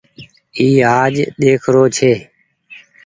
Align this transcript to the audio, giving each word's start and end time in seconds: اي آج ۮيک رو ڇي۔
اي 0.57 0.67
آج 1.01 1.13
ۮيک 1.39 1.63
رو 1.73 1.83
ڇي۔ 1.95 2.11